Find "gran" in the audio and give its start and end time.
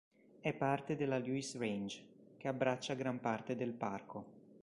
2.95-3.19